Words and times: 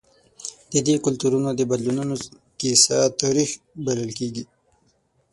د 0.73 0.75
دې 0.87 0.95
کلتورونو 1.05 1.49
د 1.55 1.61
بدلونونو 1.71 2.15
کیسه 2.59 2.97
تاریخ 3.21 3.49
بلل 3.85 4.11
کېږي. 4.19 4.43